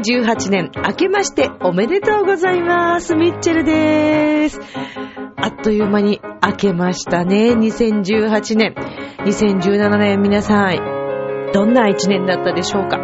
[0.00, 3.14] 2018年明けましておめでとうございます。
[3.14, 4.58] ミッチェルです。
[5.36, 7.52] あっという間に明けましたね。
[7.52, 8.74] 2018年。
[9.26, 12.98] 2017年皆さん、どんな一年だったでしょうか。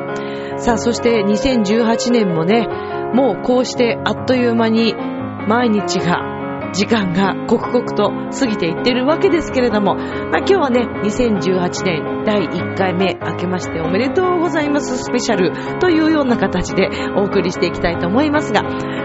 [0.57, 2.67] さあ、そして2018年もね、
[3.13, 18.63] もうこうしてあっという間に毎日が時間が刻々と過ぎていってるわけですけれども、まあ、今日はね、2018年第1回目明けましておめでとうございますスペシャルというような形でお送りしていきたいと思いますが、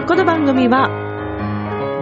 [0.08, 0.90] この番組は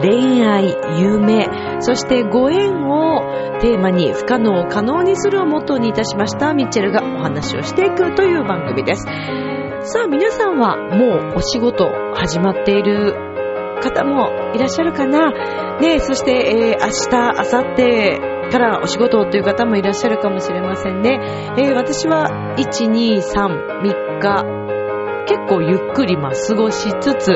[0.00, 1.46] 恋愛、夢、
[1.80, 3.20] そしてご縁を
[3.60, 9.04] テーマに不可能を可能にするをモットーにいたしましたミッチェルがお話をしていくという番組です。
[9.82, 13.14] さあ皆さんはもうお仕事始まっている
[13.82, 15.32] 方もいらっしゃるかな？
[15.80, 21.20] ねそして、えー、明日、明後日からお仕事という方もいらっしゃるかもしれませんね。
[21.56, 24.44] えー、私は1、2、3、3日、
[25.26, 27.32] 結構ゆっくりま過ごしつつ、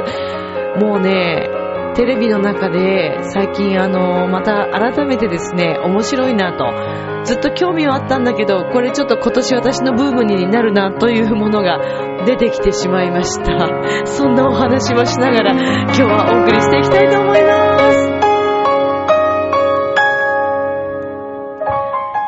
[0.81, 1.48] もうね、
[1.95, 11.79] テレビの中で最近あの、また改めてですね、面白いなと、ずっと興味はあったんだけど、これちょっと今年私のブームになるなというものが
[12.27, 13.69] 出てきてしまいました。
[14.05, 18.03] そんなお話もしながら今日はお送りしていきたいと思います。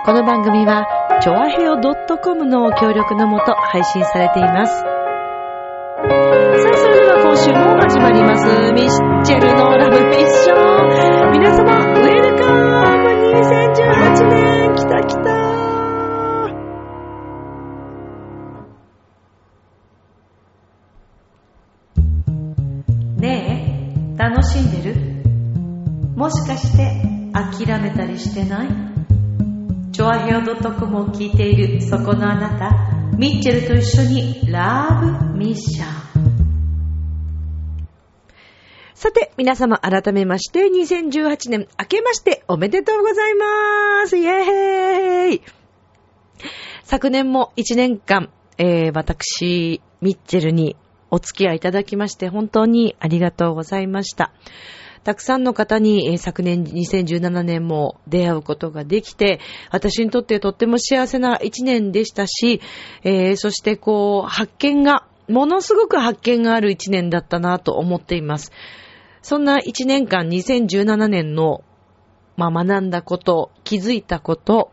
[0.07, 0.87] この番組は、
[1.21, 1.81] ちょわへよ
[2.23, 4.79] .com の協力のもと配信されています。
[4.79, 8.47] さあ、それでは今週も始まります。
[8.73, 9.56] ミッチェル
[30.97, 36.07] を聞いているそこのあなた、ミッチェルと一緒にラブミッション。
[38.95, 45.43] さて、皆様改めまして、2018年明けましておめでとうございますイェーイ
[46.85, 50.77] 昨年も1年間、えー、私、ミッチェルに
[51.11, 54.33] お付き合いいただきまして本当にありがとうございました。
[55.07, 59.39] たくさんの方に、えー、昨年2017年も出会うことができて、
[59.71, 62.61] 私にとってとっても幸せな一年でしたし、
[63.05, 68.51] えー、そしてこう、発見が、ものすごく発見がある一年だったなと思っています。
[69.23, 71.63] そんな一年間2017年の、
[72.37, 74.73] まあ、学んだこと、気づいたこと、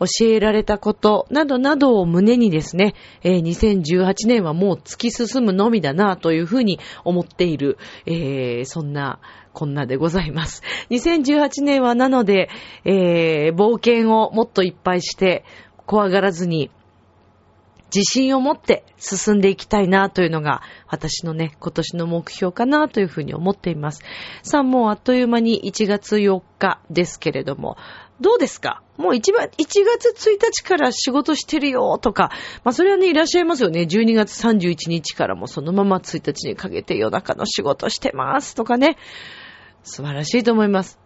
[0.00, 9.20] 教えられたことなどなどを胸にですね、えー、2018年はもう突き進むのみだなというふうに思っている、えー、そんな
[9.52, 10.62] こんなでございます。
[10.90, 12.48] 2018年はなので、
[12.84, 15.44] えー、冒険をもっといっぱいして、
[15.84, 16.70] 怖がらずに
[17.94, 24.02] 自信を持って進んでいきたいなというのが私のね、今年の目標かなというふうに思っています。
[24.42, 27.76] さあ、もうあっという間に1月4日ですけれども、
[28.20, 28.82] どうですか？
[28.96, 32.30] もう 1, 1月1日から仕事してるよとか、
[32.64, 33.82] まあそれはね、いらっしゃいますよね。
[33.82, 38.96] 12月31日からもそのまま1日にかけて夜中の仕事してますとかね。
[39.84, 40.98] 素晴らしいと思います。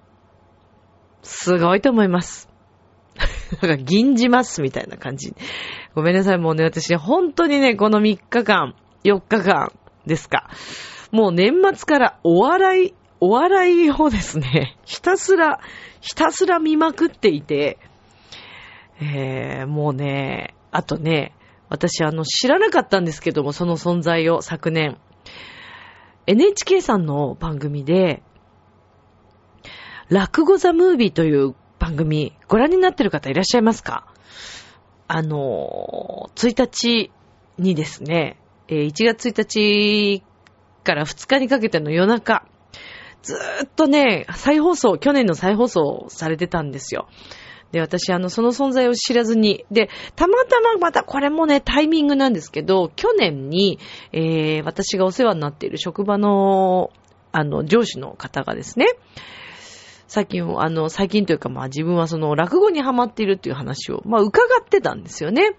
[1.22, 2.48] すごいと思います。
[3.60, 5.34] なんか、銀じますみたいな感じ。
[5.94, 8.74] ごめんなさい、もうね、私、本当にね、この3日間、
[9.04, 9.70] 4日間
[10.06, 10.48] ですか。
[11.10, 15.60] もう年末からお笑い、お笑いをですね、ひたすら、
[16.00, 17.78] ひたすら見まくっていて、
[19.00, 21.32] えー、もうね、あとね、
[21.68, 24.98] 私あの、知らなかったんですけども、その存在を昨年。
[26.26, 28.24] NHK さんの番組で、
[30.08, 34.12] 落語ザムービーという番組、ご覧になってる方いらっしゃいますか？
[35.06, 37.12] あの、1日
[37.56, 40.24] にですね、1月1日
[40.82, 42.48] から2日にかけての夜中、
[43.22, 47.08] ずーっとね、再放送、去年の再放送されてたんですよ。
[47.72, 53.78] で、私、あの、その存在を知らずに、で、たまたままたこれもね、タイミングなんですけど、去年に、
[54.12, 56.90] えー、私がお世話になっている職場の、
[57.32, 58.86] あの、上司の方がですね、
[60.06, 65.56] 最近、あの、最近というかまあ自分はその落語にハマっているっていう話を、まあ伺ってたんですよね。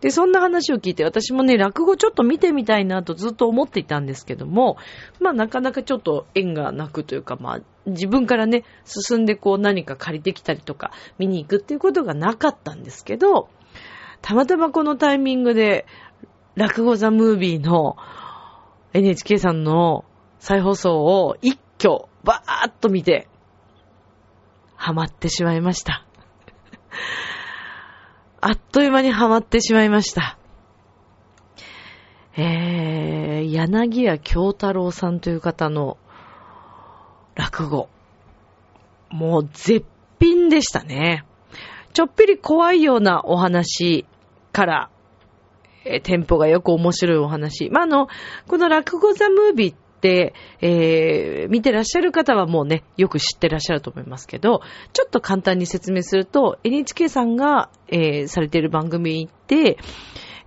[0.00, 4.76] で、そんな話を聞いて、私もね、落語ちょっと見てみたいなとずっと思っていたんですけども、
[5.20, 13.48] まあなかなかちょっと縁がなくというか、まあ自分からね、進んでこう何か借りてきたりとか、見に行くっていうことがなかったんですけど、
[14.22, 15.86] たまたまこのタイミングで、
[16.54, 17.96] 落語ザムービーの
[18.92, 20.04] NHK さんの
[20.40, 23.28] 再放送を一挙バーッと見て、
[24.76, 26.04] ハマってしまいました。
[28.40, 30.38] あっという間にハマってしまいました。
[32.36, 35.98] えー、柳家京太郎さんという方の
[37.34, 37.88] 落語。
[39.10, 39.84] もう絶
[40.20, 41.24] 品でしたね。
[41.94, 44.06] ちょっぴり怖いようなお話
[44.52, 44.90] から、
[45.84, 47.70] えー、テンポがよく面白いお話。
[47.70, 48.08] まあ、あの、
[48.46, 54.62] この落語ザムービーって、えー、見てらっしゃる方はもうね、よく知ってらっしゃると思いますけど、
[54.92, 59.78] ちょっと簡単に説明すると、NHK さんが、えー、されている番組に行って、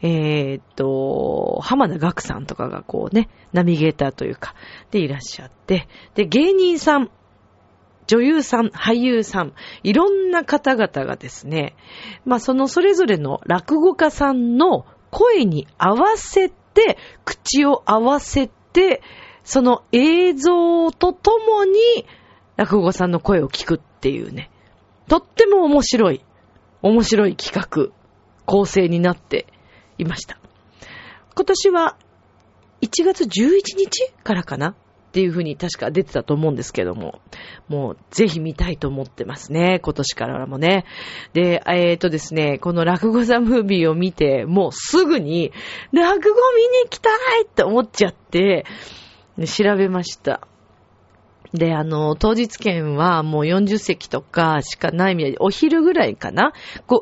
[0.03, 4.55] えー、っと、浜田岳さんとかがこうね、ナビゲーターというか、
[4.89, 7.11] でいらっしゃって、で、芸人さん、
[8.07, 9.53] 女優さん、俳優さん、
[9.83, 11.75] いろんな方々がですね、
[12.25, 19.01] まあそのそれぞれの落語家さんの声に合わせて、口を合わせて、
[19.43, 22.05] その映像とともに
[22.57, 24.51] 落語さんの声を聞くっていうね、
[25.07, 26.23] とっても面白い、
[26.81, 27.93] 面白い企画、
[28.45, 29.47] 構成になって
[29.97, 30.39] いました。
[31.35, 31.97] 今年は
[32.81, 34.75] 1月11日からかなっ
[35.11, 37.19] ていう風に確か出てたと思うんですけども、
[37.67, 39.79] もうぜひ見たいと思ってますね。
[39.83, 40.85] 今年からもね。
[41.33, 45.51] で、えっ、ー、とですね、この落語ザムービーを見て、もうすぐに
[45.91, 48.65] 落語見に行きたいって思っちゃって、
[49.47, 50.47] 調べました。
[51.53, 56.53] で、あの、当日券はもう40席とかしかないみたいで、お昼ぐらいかな？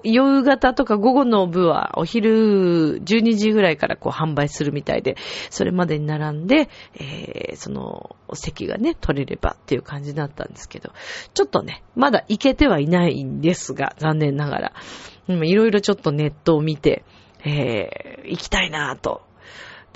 [0.03, 5.17] 夕方とか午後の部はお昼12時ぐらいからこう販売するみたいで、
[5.51, 10.93] それまでに並んで、えー、その席がね、取れればっていう感じだったんですけど、
[11.35, 14.73] ちょっとね、まだ行けてはいないんですが、残念ながら。
[15.27, 17.05] いろいろちょっとネットを見て、
[17.45, 19.28] えー、行きたいなぁと。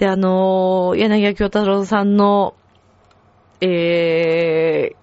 [0.04, 2.56] で、あのー、柳家京太郎さんの
[3.62, 4.98] えー、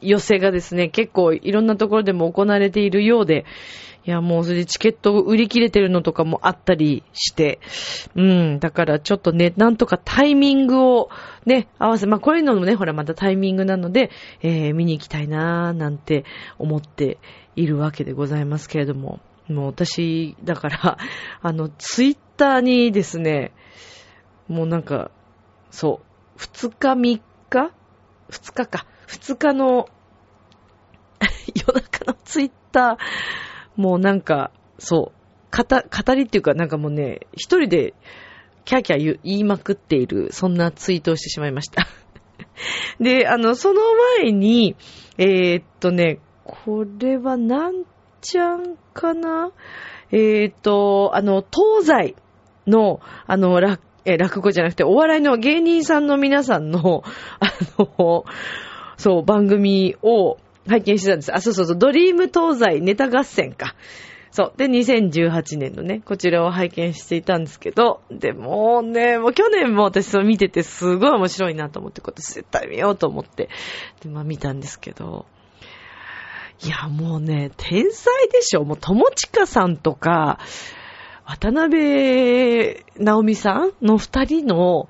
[0.00, 3.44] 寄せがですね、結構いろんなところでも行われているようで、
[4.04, 7.60] いや、もうそれでチケット売り切れてるのとかもあったりして、
[8.16, 11.10] うん、だからちょっとね、なんとかタイミングを
[11.46, 14.10] ね、合わせ、まあこういうのもね、ほらまたタイミングなので、
[14.42, 16.24] えー、見に行きたいなーなんて
[16.58, 17.18] 思って
[17.54, 20.98] いるわけでございますけれども、もう私、だから、
[21.40, 23.52] あの、ツイッターにですね、
[24.50, 25.12] もうなんか、
[25.70, 26.00] そ
[26.36, 27.20] う、2日3
[27.50, 27.72] 日？
[28.28, 28.84] 二日か。
[29.06, 29.88] 二日の
[31.54, 37.94] 夜中のツイッター、もうなんか、そう、語、りっていうかなんかもうね、一人で
[38.64, 41.86] キャーキャー言いまくっている、そんなツイートをしてしまいました。
[42.98, 43.80] で、あの、その
[44.18, 44.74] 前に、
[45.16, 47.84] えー、っとね、これはなん
[48.20, 49.52] ちゃんかな？
[50.10, 52.16] えー、っと、あの、東西
[52.66, 57.02] の、あの、落え落語じゃなくて、お笑いの芸人さんの皆さんの、
[57.40, 58.24] あの、
[58.96, 60.38] そう、番組を
[60.68, 61.34] 拝見してたんです。
[61.34, 63.74] あ、そうそうそう、ドリーム東西ネタ合戦か。
[64.30, 64.52] そう。
[64.56, 73.48] で、2018年のね、こちらを拝見していたんですけど、でもね、もう去年も私それ見ててすごい面白いなと思って、これ絶対見ようと思って、
[74.02, 75.26] で、まあ見たんですけど、
[76.62, 78.64] いや、もうね、天才でしょ。
[78.64, 80.38] もう、友近さんとか、
[81.30, 84.88] 渡辺直美さんの二人の、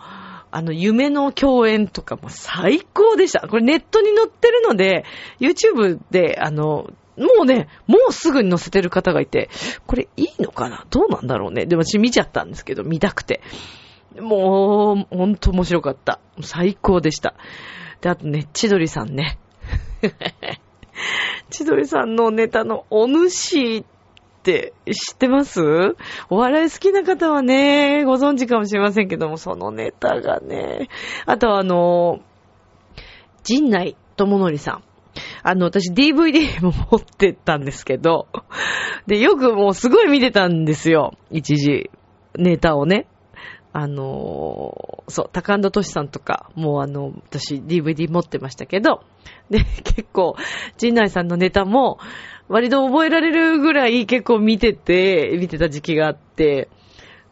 [0.51, 3.47] あの、夢の共演とかも最高でした。
[3.47, 5.05] これネットに載ってるので、
[5.39, 9.51] YouTube で、あの、もうね、もうすぐに載せてる方がいて、
[9.87, 10.87] これいいのかな？
[10.89, 11.67] どうなんだろうね。
[11.67, 13.43] でも私見ちゃったんですけど、見たくて。
[14.19, 16.21] もう、ほんと面白かった。
[16.41, 17.35] 最高でした。
[18.01, 19.39] で、あとね、千鳥さんね。
[21.51, 23.85] 千鳥さんのネタのお主
[24.43, 25.61] 知ってます？
[26.31, 30.89] お笑い好きな方はね、ご存知かもしれませんけども、そのネタがね。
[31.27, 32.21] あとはあの、
[33.43, 34.83] 陣内智則さん。
[35.43, 38.29] あの、私 DVD も持ってたんですけど、
[39.07, 41.15] で、よくもうすごい見てたんですよ。
[41.31, 41.91] 一時、
[42.37, 43.07] ネタをね。
[43.73, 49.03] あのそう、高安俊さんとか、もうあの、私 DVD 持ってましたけど、
[49.49, 50.37] で、 結構、
[50.77, 51.99] 陣内さんのネタも、
[52.49, 56.69] 割と覚えられるぐらい結構見てて、見てた時期があって、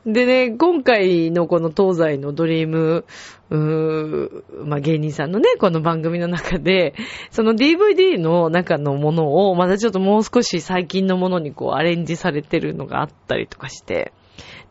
[0.07, 3.05] でね、今回のこの東西のドリーム、
[3.51, 6.95] うーまあ、芸人さんのね、この番組の中で、
[7.31, 14.13] その DVD の中のものを、またちょっともう少し最近のものにこうアレンジされてるのがあったりとかして、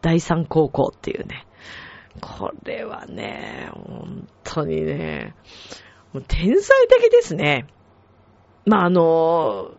[0.01, 1.46] 第三高校っていうね、
[2.21, 5.35] これはね、本当にね、
[6.13, 7.67] もう天才的ですね。
[8.65, 9.71] まあ、あの、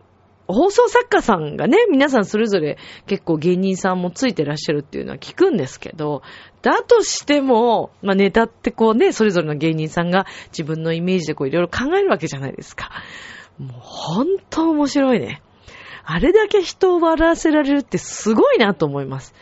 [0.47, 6.23] 放送作家さんがね、皆さんそれぞれ結構芸人さんもついてらっしゃるっていうのは聞くんですけど、
[6.63, 12.89] だとしても、まあネタってこうね、それぞれの芸人さんが自分のイメージでこういろいろ考えるわけじゃないですか。
[13.59, 15.43] もう本当面白いね。
[16.03, 19.35] あれだけ人を笑わせられるってすごいなと思います。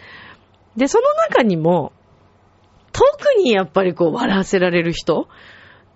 [0.75, 1.93] で、その中にも、
[2.91, 5.27] 特にやっぱりこう笑わせられる人っ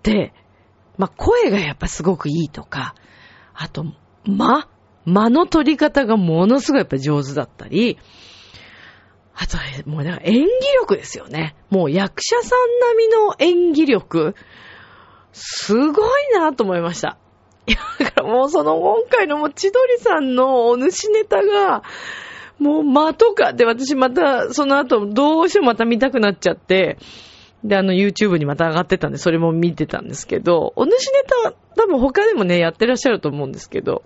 [0.03, 0.33] て、
[0.98, 2.95] まあ、声がやっぱすごくいいとか、
[3.53, 3.86] あと、
[4.25, 4.67] 間
[5.05, 7.98] 間の取り方がものすごいやっぱ上手だったり、
[9.33, 9.57] あと、
[9.89, 10.48] もう演技
[10.81, 11.55] 力ですよね。
[11.69, 14.36] もう役者さん並みの演技力、
[15.31, 17.17] すごいなと思いました。
[17.65, 21.83] いや、だからもうその今回のもう千鳥さんのお主ネタが、
[22.62, 27.00] もう間とかで私またその後どうしてもまた見たくなっちゃって、
[27.63, 34.03] で、あの YouTube にまた上がってたんでそれも見てたんですけど、お主ネタ多分他でもねやってらっしゃると思うんですけど、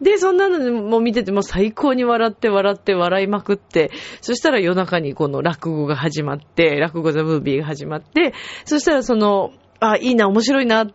[0.00, 8.32] で、そんなのも見てても最高に笑って笑って笑いまくって、そしたら夜中にこの落語が始まって、落語ザムービーが始まって、
[8.64, 10.92] そしたらその、あ、いいな、面白いなっ、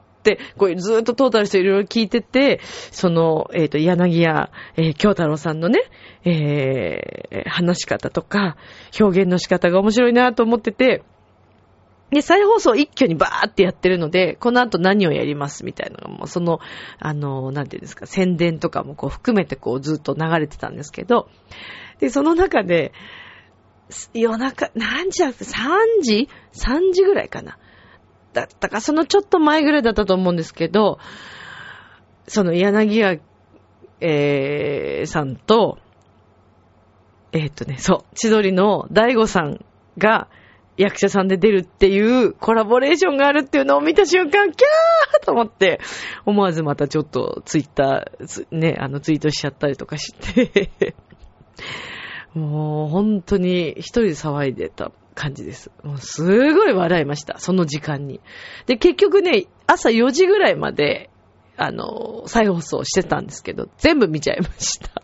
[0.57, 2.59] こうずっとトータルしていろいろ聞いてて、
[2.91, 5.79] その、えっ、と、柳家、えー京太郎さんのね、
[6.25, 8.57] えー話し方とか、
[8.99, 11.03] 表現の仕方が面白いなと思ってて、
[12.09, 16.59] で、再放送一挙にバーってやってるので、この後何をやりますみたいなのがもうその、
[16.99, 21.29] あの、なんていうんですか、宣伝とかもこう含めてこうずっと流れてたんですけど、
[21.99, 22.93] で、その中で、
[24.13, 27.57] 夜中、何時だった ?3 時 ?3 時ぐらいかな。
[28.37, 28.69] だった。
[28.69, 30.99] か、そのちょっと前ぐらいだったと思うんですけど、
[32.27, 33.19] その柳家、
[33.99, 35.79] えー、さんと、
[37.31, 39.65] えーっとね、そう、千鳥の大悟さん
[39.97, 40.27] が
[40.77, 45.79] 役者さんで出るっていうコラボレーションがあるっていうのを見た瞬間、キャーと思って、
[46.25, 50.69] 思わずまたちょっとツイッター、ね、あのツイートしちゃったりとかして、
[52.35, 54.91] もう本当に一人で騒いでた。
[55.17, 55.71] 感じです。
[55.83, 58.21] もうすごい笑いました、その時間に。
[58.67, 61.09] で、結局ね、朝4時ぐらいまで、
[61.57, 65.01] あの、再放送してたんですけど、全部見ちゃいました。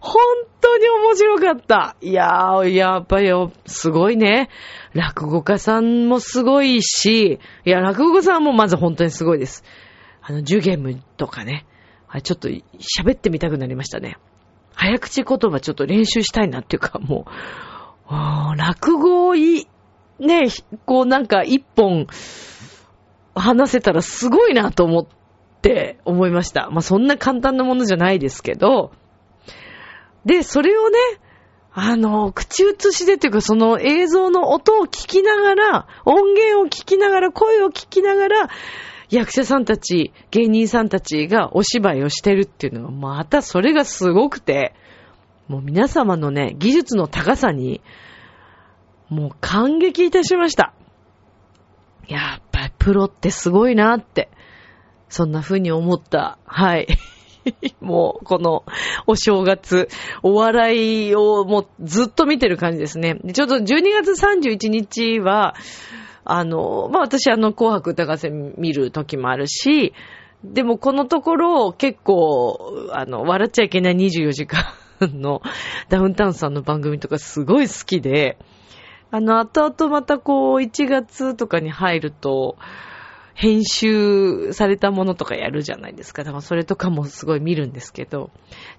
[0.00, 0.20] 本
[0.60, 1.96] 当に面白かった。
[2.00, 3.30] いやー、やっぱり、
[3.66, 4.50] すごいね。
[4.94, 9.62] 落語家さんもすごいし、いや、落語家さんもまず本当にすごいです。
[10.20, 11.66] あの、ジュゲムとかね。
[12.08, 14.16] あちょっと喋ってみたくなりましたね。
[14.74, 17.30] 早口言葉ちょっと練習したいなっていうか、もう、
[18.08, 19.68] あー落語をい、
[20.18, 20.48] ね、
[20.86, 22.06] こうなんか一本
[23.34, 25.06] 話せたらすごいなと思っ
[25.62, 26.70] て思いました。
[26.70, 28.92] まあ、そんな簡単なものじゃないですけど、
[30.24, 30.98] で、それをね、
[31.72, 38.48] あの、口移しでというか、その映像の音を聞きながら、音源を聞きながら、声を聞きながら、
[39.10, 44.74] 役者さんたち、芸人さんたちがお芝居をしてるっていうのが、またそれがすごくて、
[45.48, 47.80] もう皆様のね、技術の高さに、
[49.08, 50.74] もう感激いたしました。
[52.06, 54.28] やっぱりプロってすごいなって、
[55.08, 56.38] そんな風に思った。
[56.44, 56.86] はい。
[57.80, 58.64] もう、この、
[59.06, 59.88] お正月、
[60.22, 63.18] お笑いをもうずっと見てる感じですね。
[63.32, 65.54] ちょっと12月31日は、
[66.24, 69.94] あの、まあ、私あの、紅白歌合戦見る時もあるし、
[70.44, 74.62] でもこのところ結構、あの、笑っちゃいけない24時間
[75.06, 75.42] の
[75.88, 78.38] ダウンタウンさんの番組とかすごい好きで、
[79.10, 82.56] あの、後々またこう、1月とかに入ると、
[83.38, 86.24] 編集されたものとかやるじゃないですか。
[86.24, 88.32] だからそれとかもすごい見るんですけど、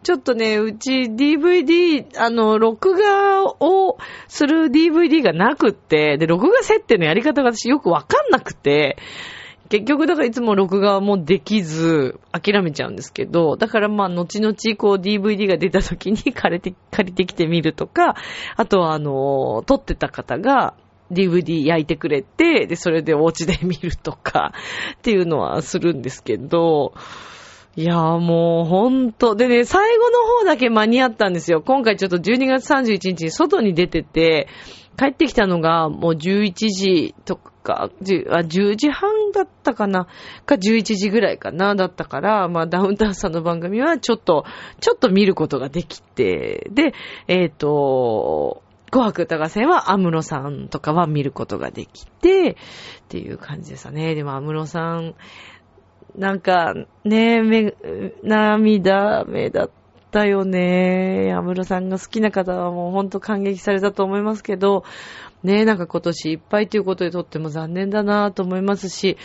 [0.03, 3.97] ちょっとね、うち DVD、あの、録画を
[4.27, 8.97] する DVD がなくって、で、録画設定のやり方が私よくわかんなくて、
[9.69, 18.15] 結局だからいつも録画もできず諦めちゃうんですけど、だからまあ後々こう DVD が出た時に借りて、借りてきてみるとか、
[18.55, 20.73] あとはあの、撮ってた方が
[21.11, 24.53] DVD 焼いてくれて、で、それでお家で見るとか
[24.97, 26.93] っていうのはするんですけど、
[27.75, 29.35] いやーもうほんと。
[29.35, 31.61] でね、最後の方だけ間に合ったんですよ。
[31.61, 34.47] 今回ちょっと12月31日に外に出てて、
[34.97, 37.53] 帰ってきたのがもう11時とか、
[38.01, 40.07] 10, あ10時半だったかな？
[40.45, 41.75] か11時ぐらいかな？
[41.75, 44.45] だったから、まあダウンタウンさんの番組はちょっと、
[44.79, 46.93] ちょっと見ることができて、で、
[47.27, 52.55] えっ、と、紅白歌合戦は安室さんとかは見ることができて、っ
[53.07, 54.15] ていう感じでしたね。
[54.15, 55.15] でも安室さん、
[56.15, 56.73] なんか、
[57.05, 57.75] ねめ、
[58.23, 59.69] 涙目だっ
[60.11, 61.31] たよね。
[61.31, 64.83] 安室さんが好きな方はもうほんと感激されたと思いますけど、
[65.43, 69.17] ねなんか今年いっぱいということでとっても残念だなと思いますし、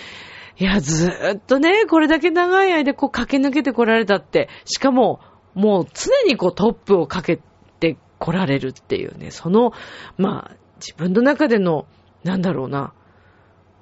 [0.57, 5.21] いや、ずーっとね、これだけ長い間こう駆け抜けてこられたって、しかも、
[5.55, 7.41] もう常にこうトップをかけ
[7.81, 9.73] てこられるっていうね、その、
[10.17, 11.87] まあ、自分の中での、
[12.23, 12.93] なんだろうな、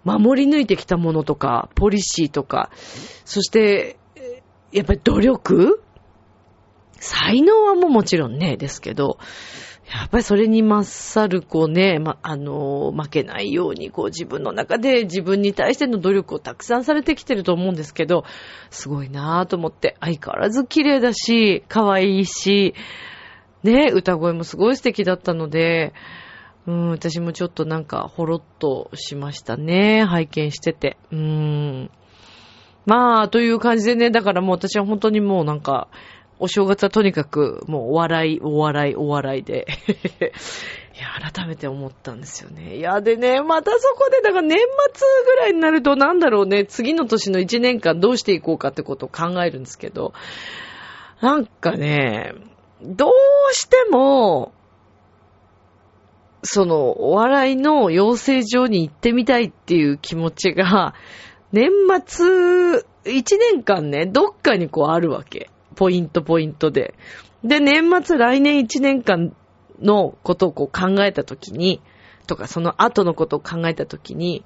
[0.05, 2.71] 守り抜いてきたものとか、ポリシーとか、
[3.25, 3.99] そして、
[4.73, 5.83] やっぱり努力？
[6.99, 9.19] 才能はもうもちろんね、ですけど、
[9.93, 18.25] やっぱりそれに勝る、こうね、ま、あの、負けないように、こう自分の中で自分に対しての努力をたくさんされてきてると思うんですけど、
[18.71, 22.75] すごいなぁと思って、相変わらず綺麗だし、可愛いし、
[23.63, 25.93] ね、歌声もすごい素敵だったので、
[26.67, 30.05] うん、私もちょっとなんか、ほろっとしましたね。
[30.05, 30.97] 拝見してて。
[31.11, 31.91] うーん。
[32.87, 35.89] まあ、という感じでね、だからもう私は本当にもうなんか、
[36.43, 39.65] お正月はとにかく、もうお笑い、お笑い、お笑いで。
[40.93, 42.79] いや、改めて思ったんですよね。
[42.79, 50.15] いや、でね、またそこで、だから年末ぐらいになると、なんだろうね、次の年の1年間どうしていこうかってことを考えるんですけど、
[51.21, 52.35] なんかね、
[52.83, 54.53] どうしても、
[56.43, 60.95] その、お笑いの養成所に行ってみたいっていう気持ちが、
[61.53, 61.71] 年
[62.05, 65.53] 末、一年間ね、どっかにこうあるわけ。
[65.73, 66.95] ポイントポイントで。
[67.45, 69.35] で、年末来年一年間
[69.81, 71.81] のことをこう考えたときに、
[72.27, 74.45] とかその後のことを考えたときに、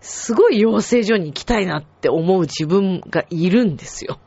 [0.00, 4.18] すごい養成所に行きたいなって思う自分がいるんですよ。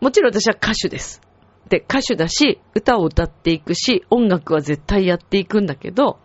[0.00, 1.20] もちろん私は歌手です。
[1.68, 6.18] で、歌手だし、歌を歌っていくし、音楽は絶対やっていくんだけど、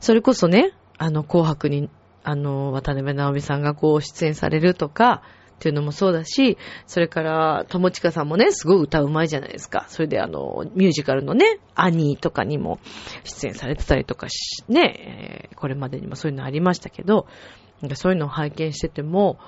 [0.00, 1.88] それこそね、あの、紅白に、
[2.24, 5.22] あの、渡辺直美さんがこう出演されるとか、
[5.56, 9.86] っていうのもそうだし、それから、友近さんもね、すごい歌うまいじゃないですか。
[9.88, 12.78] それであの、ミュージカルのね、アニーとかにも
[13.24, 17.26] 出演されてたりとかし、ね、これまでにもそういうのありましたけど、
[17.94, 19.38] そういうのを拝見してても、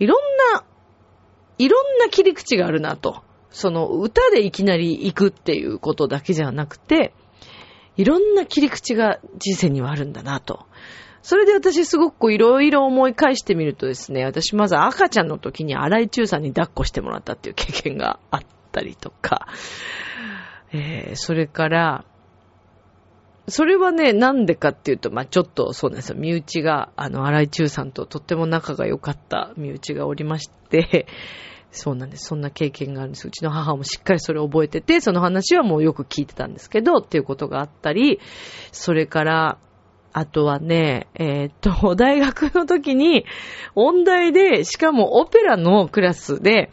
[0.00, 0.18] いろん
[0.54, 0.64] な、
[1.58, 3.22] いろんな切り口があるなと。
[3.50, 7.14] その歌でいきなり行くっていうことだけじゃなくて、
[7.96, 10.66] いろんな切り口が人生にはあるんだなと。
[11.28, 18.40] それで私すごくいろいろ思い返してみるとですね、私まず赤ちゃんの時に荒井中さんに抱っこしてもらったっていう経験があっ
[18.72, 19.46] たりとか、
[20.72, 22.06] えー、それから、
[23.46, 26.16] それはね、なんでかっていうと、まあ、ちょっとそうなんですよ。
[26.18, 31.06] 身内が、あの、荒井中さんととっても仲が良かった身内がおりまして、
[31.72, 32.24] そうなんです。
[32.24, 33.28] そんな経験があるんです。
[33.28, 38.18] うちの母もしっかりそれを覚えてて、その話はもうよく聞いてたんですけど、っていうことがあったり、
[38.72, 39.58] それから、
[40.18, 43.24] あとはね、えー、っと、 大学の時に、
[43.76, 46.72] 音大で、しかもオペラのクラスで、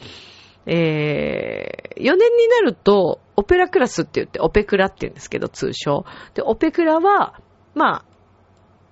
[0.65, 2.17] えー、4年に
[2.49, 6.05] なると、オペラクラスって言って、オペクラって言うんですけど、通称。
[6.33, 7.39] で、オペクラは、
[7.75, 8.05] まあ、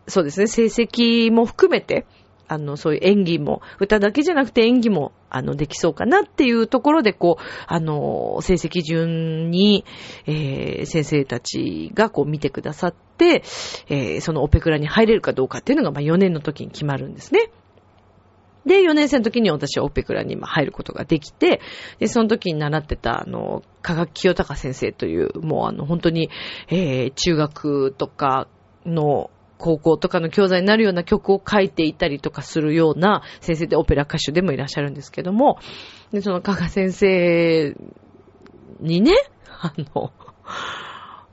[0.08, 2.06] そうですね、成績も含めて、
[2.48, 9.86] あの、そういう演技も、歌だけじゃなくて演技も、あの、できそうかなっていうところで、こう、あの、成績順に、
[10.26, 13.44] えー、先生たちがこう見てくださって、
[13.90, 17.52] えー、そのオペクラに入れるかどうかっていうのが、まあ4年の時に決まるんですね。
[18.66, 21.60] で、4年生の時に私はオペクラに入ることができて、
[22.00, 26.30] で、その時に習ってた、あの、科学清隆先生という、もうあの、本当に、
[26.70, 28.48] えー、中学とか
[28.86, 29.30] の
[29.64, 35.58] 高校とかの教材になるような曲を書いていたりとかするような先生でオペラ歌手でもいらっしゃるんですけども、
[36.12, 37.74] で、その加賀先生
[38.82, 39.14] にね、
[39.48, 40.12] あの、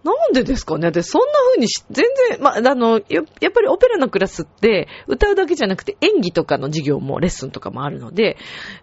[0.04, 0.92] なんでですかね？
[0.92, 8.36] で、そんな風にし、全然、まあ、の、やっぱりオペラのクラスって歌うだけじゃなくて演技とかの授業もレッスンとかもあるので、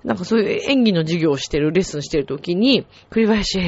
[0.03, 3.61] なんかそういう演技の授業をしてる、レッスンしてる時に、栗林、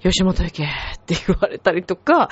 [0.00, 0.66] 吉本行けっ
[1.04, 2.30] て言われたりとか、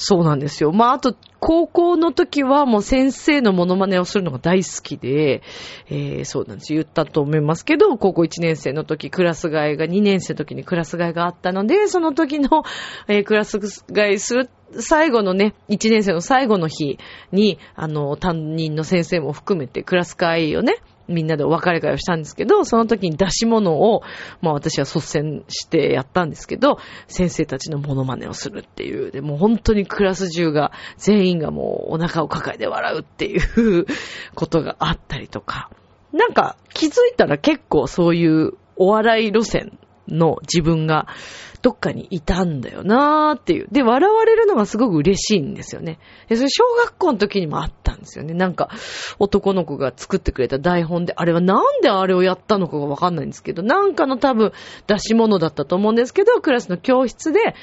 [0.00, 0.70] そうなんですよ。
[0.70, 5.42] まあ、あと、高校の時はもう先生のモノマネをするのが大好きで、
[5.88, 6.72] えー、そうなんです。
[6.72, 12.62] 言ったと思いますけど、高校1年生の時、クラス替えが、2年生の時にクラス替えがあったので、その時の、
[13.08, 16.98] えー、クラス替えする、最後のね、1年生の最後の日
[17.32, 20.76] に、あの、担任の先生も含めてクラス替えをね、
[21.08, 24.02] みんなでお別れ会をしたんですけど、その時に出し物を、
[24.42, 33.86] まあ私は率先してやったんですけど、先生たちのモノマネをするっていう、でも本当にクラス中が、全員がもうお腹を抱えて笑うっていう
[34.34, 35.70] ことがあったりとか、
[36.12, 41.06] なんか気づいたら結構そういうお笑い路線の自分が
[41.62, 43.66] どっかにいたんだよなーっていう。
[43.70, 45.98] で、笑われるのがすごく嬉しいんですよね。
[46.28, 48.34] で、それ小学校の時にもあったんですよね。
[48.34, 48.70] なんか、
[49.18, 54.52] 男の子が作ってくれた台本で、あれはなんであれをやったのかがわかんないんですけど、なんかの多分
[54.86, 57.54] 出し物だったと思うんですけど、クラスの教室で、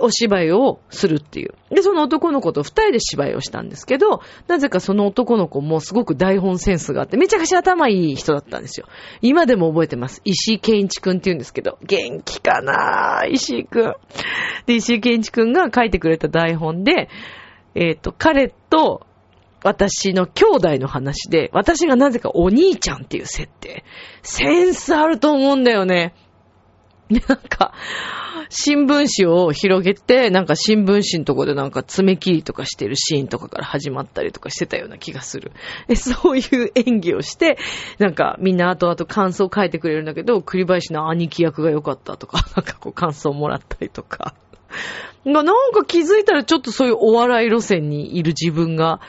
[0.00, 1.54] お芝居をするっていう。
[1.70, 8.86] で、その男の子と二人で芝居をしたんですけど、なぜかその男の子もすごく台本センスがあって、めちゃくちゃ頭いい人だったんですよ。
[9.22, 10.20] 今でも覚えてます。
[10.24, 13.94] 石井健一くんって言うんですけど、元気かな石井くん。
[14.66, 17.08] で、石井健一くんが書いてくれた台本で、
[17.74, 19.06] えっ、ー、と、彼と
[19.62, 23.84] 私の兄弟の話で、私がなぜかお兄ちゃんっていう設定。
[24.22, 26.14] センスあると思うんだよね。
[27.10, 27.72] なんか、
[28.48, 35.52] 新聞紙を広げて、なんか新聞紙のとこでなんか爪切りとかしてるシーンとかから始まったりとかしてたような気がする。
[35.88, 37.58] でそういう演技をして、
[37.98, 44.34] なんかみんな後々感想を書いてくれるんだけど、栗林の兄貴役が良かったとか、なんかこう感想をもらったりとか。
[45.24, 49.00] なんか気づいたらちょっとそういうお笑い路線にいる自分が、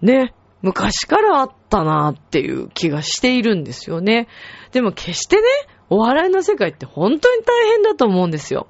[0.00, 4.28] ね、昔からあったなっていう気がしているんですよね。
[4.70, 5.42] でも決してね、
[5.92, 8.66] お笑いの世界って本当に大変だと思うんですよ。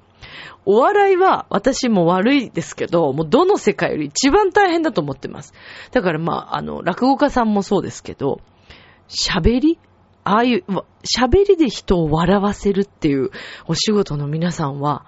[0.64, 5.54] お笑いは私も悪いですけど、もうどの世界より一番大変だと思ってます。
[5.92, 8.40] だからまあ、あの、落語家さんもそうですけど、
[9.08, 9.78] 喋り？
[10.24, 10.64] ああいう、
[11.04, 13.30] 喋りで人を笑わせるっていう
[13.66, 15.06] お仕事の皆さんは、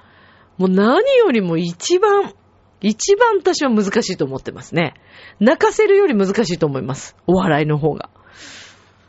[0.57, 2.33] もう何よりも一番、
[2.81, 4.95] 一番私は難しいと思ってますね。
[5.41, 7.17] 泣かせるより難しいと思います。
[7.27, 8.11] お笑いの方が。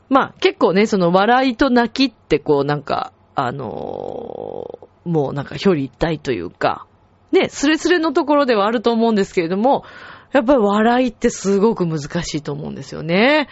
[0.10, 6.86] まあ結構ね、その笑いと泣きってこうなんか、あのー、もうなんか表裏一体というか、
[7.32, 9.84] ね、スレスレのところではあると思うんですけれども、
[10.32, 13.48] やっぱり笑いってすごく難しいと思うんですよね。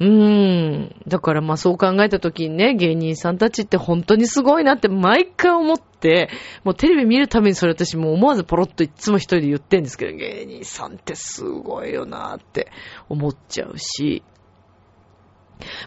[0.00, 0.94] うーん。
[1.06, 6.30] だからまあそう考えた時にね、芸人さんたちって本当にすごいなって毎回思って、
[6.64, 12.70] もうテレビ見るためにそれ私もう思わずポロッといつも一人で言ってんですけど、芸人さんってすごいよなって
[13.08, 14.22] 思っちゃうし。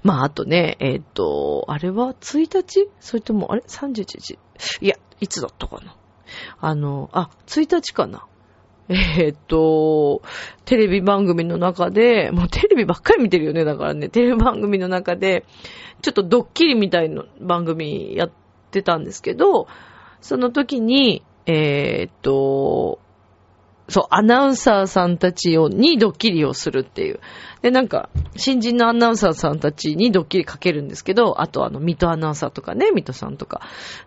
[0.03, 4.39] まあ、あとね、えっ、ー、と、あれは1日それとも、あれ ?31 日
[4.82, 5.95] いや、いつだったかな？
[6.60, 8.25] あの、あ、1日かな？
[8.89, 10.21] えっ、と、
[10.65, 15.45] テレビ番組の中で、もうテレビばっかり見てるよね、だからね、テレビ番組の中で、
[16.01, 18.32] ちょっとドッキリみたいな番組やっ
[18.71, 19.67] てたんですけど、
[20.21, 22.99] その時に、えっ、と、
[23.89, 27.21] そう、アナウンサーさんたちを、にドッキリをするっていう。
[27.62, 33.62] で、なんか、新人のアナウンサーさんたちにドッキリかけるんですけど、あとあの、水戸アナウンサーとかね、水戸さんとか。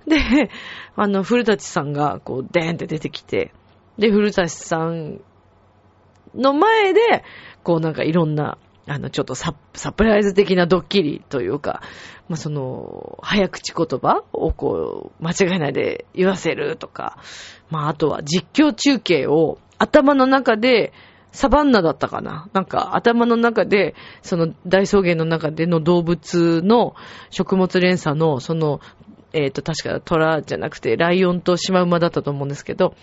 [0.07, 0.51] で、
[0.97, 3.53] あの、古舘さんが、こう、デーンって出てきて、
[3.99, 5.21] で、古舘さん
[6.35, 7.01] の前で、
[7.63, 11.83] こうなんかいろんな、あの、ちょっとササプライズ的なドッキリというか、
[12.29, 17.19] まあ、その、早口言葉をこう、間違いないで言わせるとか、
[17.71, 20.93] まあ、あとは実況中継を頭の中で、
[21.33, 26.95] サバンナだったかななんか頭の中で、その大草原の中での動物の
[27.31, 28.81] 食物連鎖の、その、
[29.33, 32.95] えっ、ー、と、確か虎じゃなくて、ライオンとシマウマだったと思うんですけど、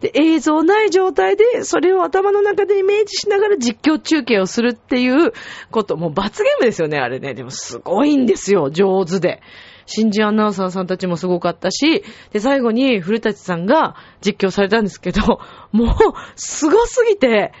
[0.00, 5.32] で、映像ない状態で、それを頭の中でイメージしながら実況中継をするっていう
[5.70, 7.34] こと、もう罰ゲームですよね、あれね。
[7.34, 9.42] でもすごいんですよ、上手で。
[9.86, 15.40] 新人アナウンサーさんたちもすごかったし、で、最後に古舘さんが実況されたんですけど、
[15.72, 15.94] もう、
[16.36, 17.52] すごすぎて、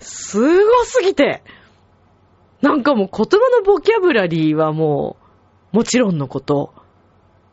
[0.00, 1.42] すごすぎて、
[2.62, 5.16] なんかもう言葉のボキャブラリーはも
[5.72, 6.72] う、もちろんのこと、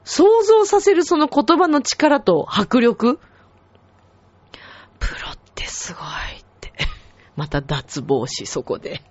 [0.03, 3.19] 想像させるその言葉の力と迫力
[4.99, 6.03] プロってすごい
[6.39, 6.73] って。
[7.35, 9.01] また脱帽子、そこで。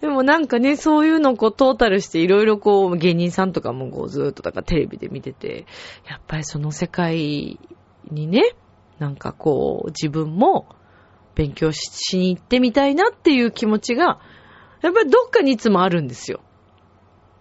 [0.00, 5.66] でもなんかね、そういうのをこうトータルしていろいろこう芸人さんとかもこうずーっとだからテレビで見てて、
[6.08, 7.58] やっぱりその世界
[8.10, 8.54] にね、
[8.98, 10.66] なんかこう自分も
[11.34, 14.20] 勉強しに行ってみたいなっていう気持ちが、
[14.82, 16.40] やっぱりどっかにいつもあるんですよ。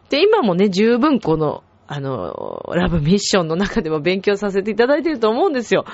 [0.10, 5.86] で、今もね、十分この、あの、ラブミッションの中でも勉強させていただいてると思うんですよ。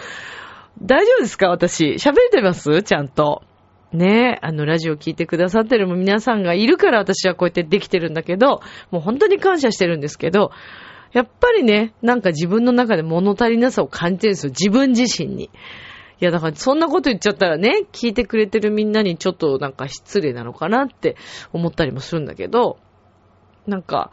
[0.81, 1.49] 大丈夫ですか？
[1.49, 1.93] 私。
[1.93, 2.81] 喋れてます？
[2.83, 3.43] ちゃんと。
[3.95, 10.51] ねあの、ラジオ聞いてくださってる皆さんがいるから私はこうやってできてるんだけど、もう本当に感謝してるんですけど、
[11.13, 14.49] やっぱりね、なんか自分の中で物足りなさを感じてるんですよ。
[14.49, 15.45] 自分自身に。
[15.45, 15.49] い
[16.19, 21.15] や、だからそんなこと言っちゃったらね、聞いてくれてるみんなにちょっとなんか失礼なのかなって
[21.53, 22.79] 思ったりもするんだけど、
[23.67, 24.11] なんか、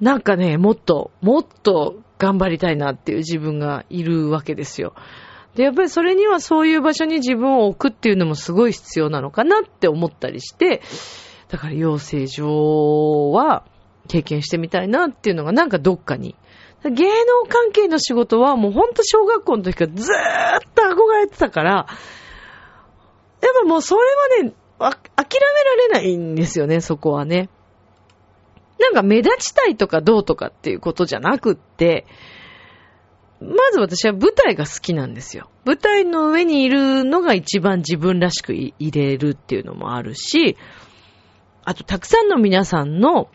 [0.00, 4.94] なんかね、もっと、もっと頑張りたいなっていう自分がいるわけですよ。
[5.54, 10.82] で、やっぱりそれにはそういう場所に自分を置くっていうのもすごい必要なのかなって思ったりして、
[11.48, 13.64] だから養成所は
[14.08, 16.34] 経験してみたいなっていうのがなんかどっかに。
[16.84, 20.14] 芸能関係の仕事はもうほんと小学校の時からずー
[20.58, 21.86] っと憧れてたから、やっ
[23.62, 24.02] ぱもうそれ
[24.40, 27.48] はね、諦められないんですよね、そこはね。
[28.78, 32.04] なんか目立ちたいとかどうとかっていうことじゃなくって、
[33.44, 35.50] まず私は舞台が好きなんですよ。
[35.64, 40.56] 舞台の上にいるのが一番自分らしく入れるっていうのもあるし、
[41.64, 43.28] あとたくさんの皆さんの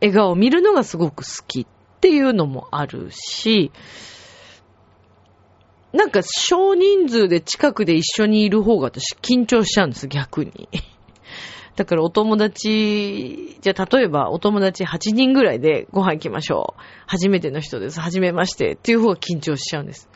[0.00, 1.66] 笑顔を見るのがすごく好きっ
[2.00, 3.72] ていうのもあるし、
[5.92, 10.68] なんか少人数で近くで一緒にいる方が私緊張しちゃうんです、逆に。
[11.76, 16.82] だからお友達、じゃあ例えばお友達8人ぐらいでご飯行きましょう。
[17.06, 18.00] 初めての人です。
[18.00, 18.72] 初めまして。
[18.72, 20.08] っていう方が緊張しちゃうんです。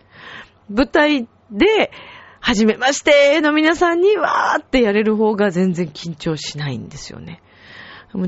[0.70, 1.92] 舞台で、
[2.40, 7.42] 初めましての皆さんにわーってやれる方が全然緊張しないんですよね。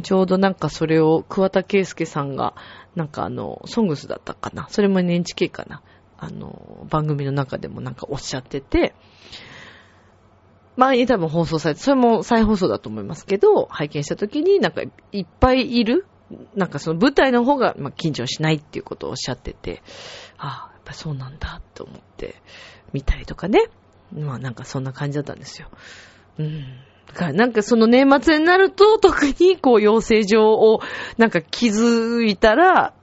[0.02, 2.54] ちょうどなんかそれを桑田圭介さんが、
[2.94, 4.66] なんかあの、ソングスだったかな。
[4.68, 5.82] それも NHK かな。
[6.18, 8.94] あの、番組の中でもなんかおっしゃってて、
[10.76, 14.82] 前に多分放送されて、それも再放送だと思いますけど、拝見した時になんか
[15.12, 16.06] いっぱいいる
[16.54, 19.82] なんかその舞台の方が、まあ、緊張しないっていうことをおっしゃってて、
[20.38, 22.36] ああ、やっぱそうなんだと思って
[22.92, 23.68] 見たりとかね。
[24.12, 25.68] まあなんかそんな感じだったんですよ。
[26.38, 26.64] うん。
[27.06, 30.80] だからなんかその年末になると特にこう養成所を
[31.18, 32.94] なんか気づいたら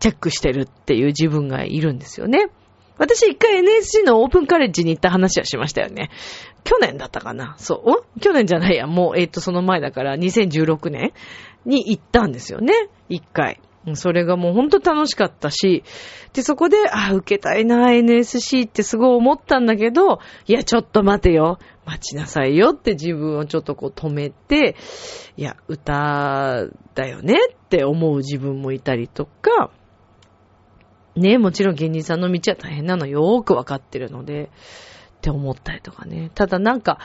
[0.00, 2.50] チェックしてるっていう自分がいるんですよね。
[2.98, 6.10] 私一回 NSC のオープンカレッジに行った話はしましたよね。
[6.62, 8.86] 去年だったかなそう去年じゃないや。
[8.86, 11.12] もう、えっ、ー、と、その前だから2016年
[11.66, 12.72] に行ったんですよね。
[13.08, 13.60] 一回。
[13.94, 15.84] それがもうほんと楽しかったし、
[16.32, 21.58] で、そこで、あ、受けたいな、NSC ってすごい思ったんだけど、いや、ちょっと待てよ。
[21.84, 24.76] 待ちなさいよって自分をちょっとこう止めて、
[25.36, 29.70] いや、歌だよねって思う自分もいたりとか、
[31.16, 36.30] ね、もちろん芸人さんの道は大変なのよーくわかってるので、って思ったりとかね。
[36.34, 36.98] ただなんか、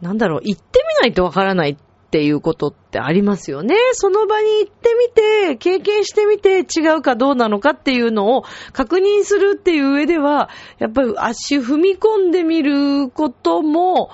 [0.00, 1.76] なんだろう、行ってみないとわからないっ
[2.10, 3.74] ていうことってありますよね。
[3.92, 14.10] その場に行ってみて、経験してみて違うかどうなのかっていうのを確認するっていう上では、やっぱり足踏み込んでみることも、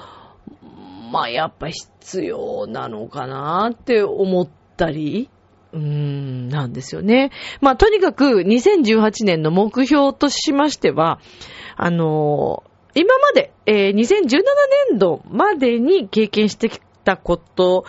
[1.11, 5.29] まあやっぱ必要なのかなって思ったり、
[5.73, 7.31] うーん、なんですよね。
[7.61, 11.21] まあ、とにかく2018年の目標としましては、
[11.77, 14.43] あのー、今まで、えー、2017
[14.91, 17.85] 年度までに経験してきたこと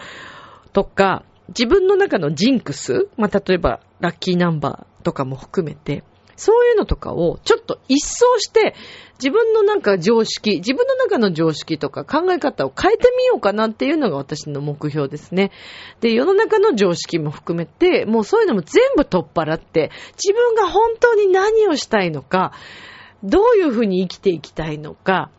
[0.71, 6.03] とか、自分の中のジンクス、まあ、例えば、ラッキーナンバーとかも含めて、
[6.35, 8.75] そういうのとかをちょっと一掃して、
[9.19, 15.51] 自分のなんか常識、自分の中の常識とか考え方を変えてみようかなっていうのが私の目標ですね。
[16.01, 22.53] で、世の中の常識も含めて、もうそういうのも全部取っ払って、自分が本当に何をしたいのか、
[23.23, 25.29] どういうふうに生きていきたいのか、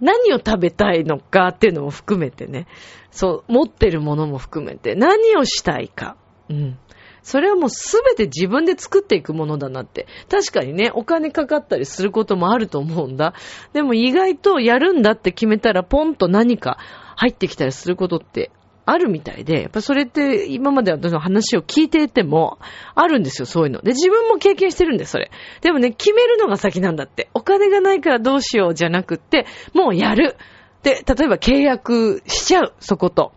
[0.00, 2.66] 何を食べたいのかっていうのも含めてね、
[3.10, 6.16] そう、持ってるものも含めて、何をしたいか。
[6.50, 6.78] うん。
[7.24, 10.06] それはもうすべて自分で作っていくものだなって。
[10.30, 13.34] 確かにね、お金かかったりすることもあると思うんだ。
[13.72, 16.78] でも意外とやるんだって決めたらポンと何か
[17.16, 18.50] 入ってきたりすることって
[18.84, 22.58] あるみたいで、やっぱそれって今まで私の話を聞いていても、
[22.94, 23.80] あるんですよ、そういうの。
[23.80, 25.30] で、自分も経験してるんです、それ。
[25.62, 27.30] でもね、決めるのが先なんだって。
[27.32, 30.36] お金がないからどうしようじゃなくって、もうやる。
[30.82, 33.32] で、例えば契約しちゃう、そこと。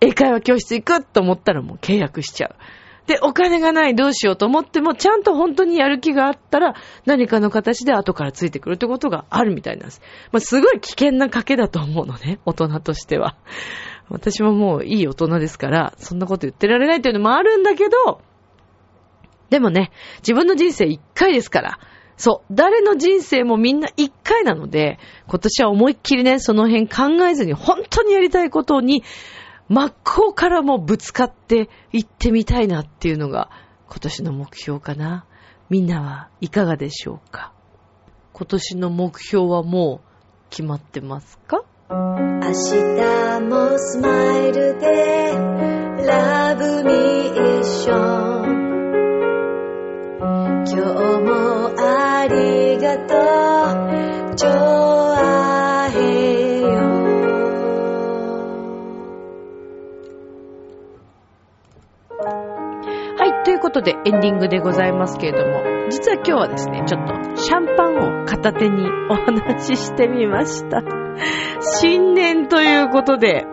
[0.00, 2.56] 英会話教室行くと思ったらもう契約しちゃう。
[3.10, 10.00] で、お金がない、どうしようと思っても、ちゃんと本当にやる気があったら、何かの形で後からついてくるってことがあるみたいなんです。
[10.30, 13.34] まあ、すごい危険な賭けだと思うのね、 大人としては。
[14.10, 18.20] 私ももういい大人ですから、そんなこと言ってられないっていうのもあるんだけど、
[19.50, 21.80] でもね、自分の人生一回ですから、
[22.16, 29.02] そう、誰の人生もみんな一回なので、今年は思いっきりね、その辺考えずに本当にやりたいことに
[29.70, 33.50] 真っ向からもぶつかって行ってみたいなっていうのが
[33.86, 35.26] 今年の目標かな。
[35.68, 37.52] みんなはいかがでしょうか？
[38.32, 40.08] 今年の目標はもう
[40.50, 41.62] 決まってますか？
[41.88, 41.96] 明
[42.40, 42.52] 日
[43.48, 45.34] もスマイルで
[46.04, 48.60] ラブミッション。
[50.66, 50.78] 今日
[51.20, 51.30] も
[51.78, 53.20] ありがとう。
[63.60, 70.82] いうことでエンディングでございますけれども、実は今日はですね、ちょっとシャンパンを片手にお話ししてみました。
[71.60, 73.46] 新年ということで、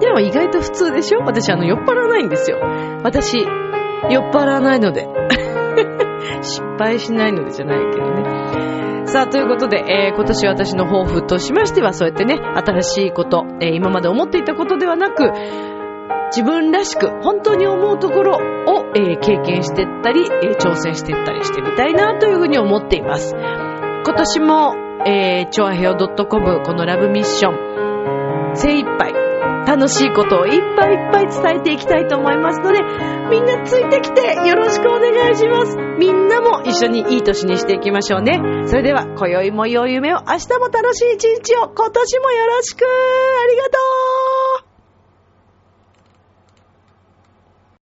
[0.00, 1.20] でも意外と普通でしょ？
[1.26, 2.58] 私あの酔っ払わないんですよ。
[3.04, 5.06] 私、酔っ払わないので。
[6.40, 9.04] 失敗しないのでじゃないけどね。
[9.04, 15.30] さあ、ということで、えー、今年私の抱負としましては、そうやってね、新しいこと、えー、今まで思っていたことではなく、
[16.30, 18.38] 自分らしく本当に思うところを、
[18.94, 23.34] えー、経験していったり、えー、挑戦していったりしてみたいなというふうに思っています。
[23.34, 24.74] 今年も、
[25.06, 29.26] えー、チョアヘオ .com このラブミッション精一杯
[29.66, 32.80] 楽しいことをいっぱいいっぱい伝えていきたいと思いますので、
[33.30, 35.76] みんなついてきてよろしくお願いします。
[35.98, 38.40] みんなも一緒にいい年にしていきましょうね。
[38.66, 43.78] それでは、今宵も良い夢を、明日も楽しい一日を、今年もよろしくありがと
[44.54, 44.55] う